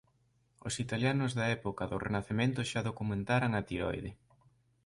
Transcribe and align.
Os 0.67 0.73
italianos 0.85 1.31
da 1.39 1.45
época 1.57 1.83
do 1.87 2.01
Renacemento 2.05 2.61
xa 2.69 2.81
documentaran 2.89 3.51
a 3.59 3.61
tiroide. 3.69 4.11